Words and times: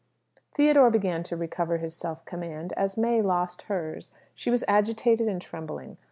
Theodore 0.55 0.89
began 0.89 1.21
to 1.21 1.37
recover 1.37 1.77
his 1.77 1.95
self 1.95 2.25
command 2.25 2.73
as 2.73 2.97
May 2.97 3.21
lost 3.21 3.61
hers. 3.69 4.09
She 4.33 4.49
was 4.49 4.63
agitated 4.67 5.27
and 5.27 5.39
trembling. 5.39 5.97